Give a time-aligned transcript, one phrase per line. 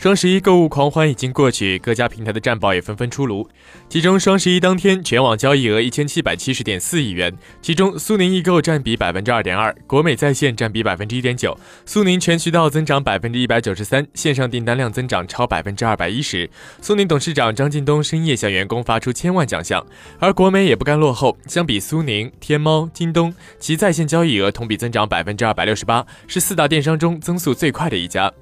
[0.00, 3.46] 双十一购物狂欢已经过去，各家平台的战报也纷纷出炉。
[3.86, 11.54] 其中，双十一当天全网交易额一千七百七十点四亿元，其中苏宁易购占比百分之二点二，国美在线占比百分之一点九。
[11.84, 16.48] 苏宁全渠道增长百分之一百九十三，线上订单量增长超百分之二百一十。
[16.80, 19.86] 苏宁董事长张近东深夜向员工发出千万奖项，
[20.18, 28.32] 而国美也不甘落后，相比苏宁、天猫、京东，其在线交易额同比增长百分之二百六十八，是四大电商中增速最快的一家。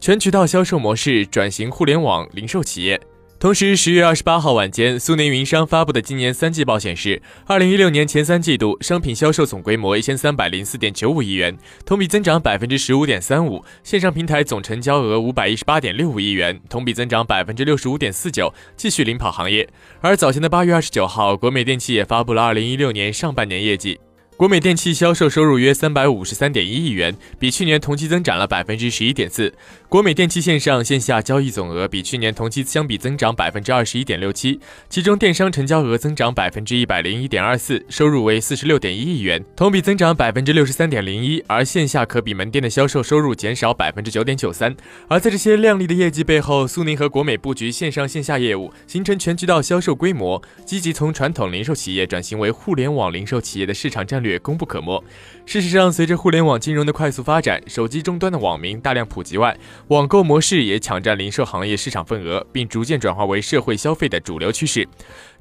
[0.00, 3.00] 全渠道销售模式转型互联网零售企业。
[3.40, 19.68] 同时，十月二十八号晚间，苏宁云商发布的今年三季报显示，二零一六年前三季度商品销售总规模一千三百零四点九五亿元，同比增长百分之十五点三五；线上平台总成交额五百一十八点六五亿元，同比增长百分之六十五点四九，继续领跑行业。
[20.00, 23.98] 而早前的八月二十九号，国美电器也发布了二零一六年上半年业绩。
[24.38, 29.52] 国美电器销售收入约三百五十三点一亿元，比去年同期增长了百分之十一点四。
[29.88, 41.42] 国美电器线上线下交易总额比去年同期相比增长百分之二十一点六七，其中电商成交额增长百分之一百零一点二四，收入为四十六点一亿元，同比增长百分之六十三点零一。
[41.48, 44.72] 而线下可比门店的销售收入减少百分之九点九三。
[45.08, 54.27] 而在这些亮丽的业绩背后，苏宁和国美布局线上线下业务，形成全渠道销售规模，积极从传统零售企业转型为互联网零售企业的市场战略。
[54.40, 55.00] 功不可没。
[55.46, 64.88] 事实上，随着互联网金融的快速发展，手机终端的网民大量普及外，网购模式也抢占零售行业市场份额，并逐渐转化为社会消费的主流趋势。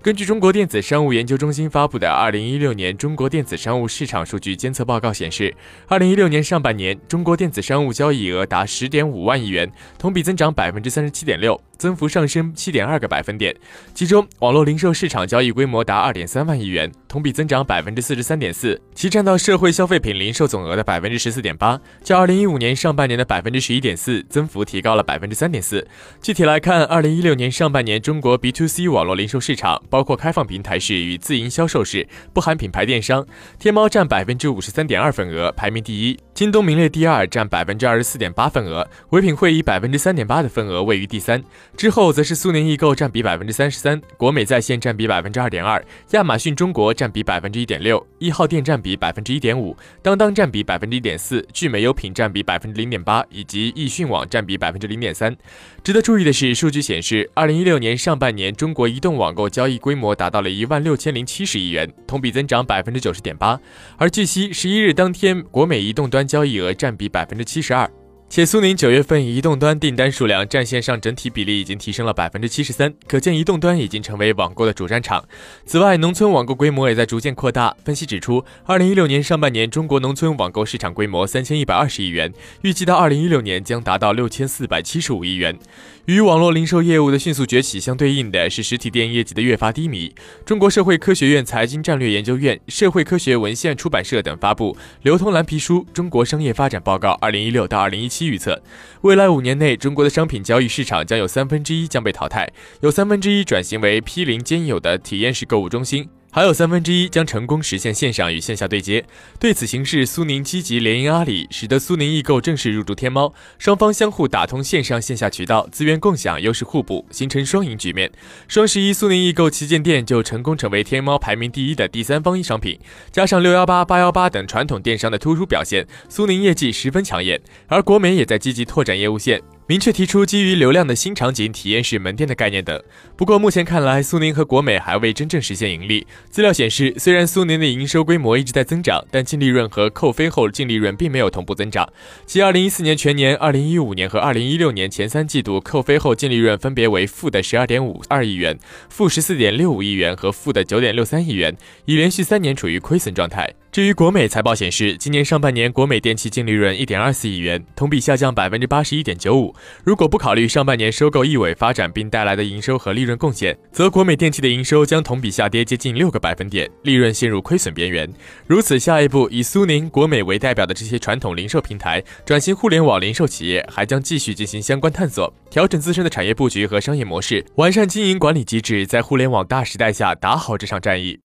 [0.08, 5.54] 根据中国电子商务研究中心发布的《二零一六年中国电子商务市场数据监测报告》显示，
[5.86, 9.70] 二零一六年上半年，中国电子商务交易额达十点五万亿元，
[10.00, 13.54] 同比增长百分之三十七点六，增幅上升七点二个百分点。
[13.94, 25.86] 其中，网络零售市场交易规模达二点三万亿元，同比增长百分之四十三点四，其占到社会消费品零售总额的百分之十四点八，较二零一五年上半年的百分之十一点四，增幅提高了百分之三点四。
[26.22, 29.84] 具体来看，二零一六年上半年中国 B to C 网络零售市场。
[29.98, 33.26] 包括开放平台式与自营销售式，不含品牌电商。
[33.58, 41.44] 天猫占百分之五十三点二份额，排名第一；京东名列第二，占百分之二十四点八份额；唯品会以百分之三点八的份额位于第三。
[41.76, 55.36] 之后则是苏宁易购占比百分之三十三，国美在线占比百分之二点二，亚马逊中国占比百分之一点六，一号店占比百分之一点五，当当占比百分之一点四，聚美优品占比百分之零点八，以及易迅网占比百分之零点三。
[55.84, 59.77] 值得注意的是，数据显示，二零一六年上半年中国移动网购交易。
[59.78, 63.60] 规模达到了一万六千零七十亿元，同比增长百分之九十点八。
[63.98, 67.90] 而据悉，十一日当天，国美移动端交易额占比百分之七十二。
[68.30, 75.24] 且苏宁九月份移动端订单数量占线上整体比例已经提升了百分之七十三，可见移动端已经成为网购的主战场。
[75.66, 77.76] 此外，农村网购规模也在逐渐扩大。
[77.84, 85.58] 分析指出，二零一六年上半年中国农村网购市场规模三千一百二十亿元，预计到二零一六年将达到六千四百七十五亿元。
[86.06, 90.14] 与网络零售业务的迅速崛起相对应的是实体店业绩的越发低迷。
[90.46, 98.16] 中国社会科学院财经战略研究院、社会科学文献出版社等发布《流通蓝皮书：中国商业发展报告（二零一六到二零一七）》。
[98.18, 98.60] 期预测，
[99.02, 102.52] 未来五年内，中国的商品交易市场将有三分之一将被淘汰，
[102.82, 106.10] 有三分之一转型为毗邻兼有的体验式购物中心。
[106.38, 109.04] 还有三分之一将成功实现线上与线下对接。
[109.40, 118.12] 对此形势，苏宁积极联营阿里，使得苏宁易购正式入驻天猫，双方相互打通线上线下渠道，资源共享，优势互补，形成双赢局面。
[118.48, 122.80] 双十一，苏宁易购旗舰店就成功成为天猫排名第一的第三方商品，
[123.12, 127.42] 加上六幺八、八幺八等传统电商的突出表现，苏宁业绩十分抢眼。
[127.66, 129.42] 而国美也在积极拓展业务线。
[129.70, 132.82] 明确提出基于流量的新场景体验式门店的概念等。
[133.18, 136.08] 不过目前看来，苏宁和国美还未真正实现盈利。
[136.30, 141.92] 资料显示，虽然苏宁的营收规模一直在增长，但净利润和扣非后净利润并没有同步增长。
[142.26, 148.58] 其2014年全年、2015年和2016年前三季度扣非后净利润分别为负的12.52亿元、
[148.88, 153.54] 负14.65亿元和负的9.63亿元，已连续三年处于亏损状态。
[153.70, 159.54] 至于国美财报显示，今年上半年国美电器净利润一点二四亿元，同比下降百分之八十一点九五。
[159.84, 168.12] 如果不考虑上半年收购易伟发展并带来的营收和利润贡献，则国美电器的营收将同比下跌接近六个百分点，利润陷入亏损边缘。
[168.48, 181.16] 如此，下一步以苏宁、国美为代表的这些传统零售平台转型互联网零售企业，还将继续进行相关探索，调整自身的产业布局和商业模式，完善经营管理机制，在互联网大时代下打好这场战役。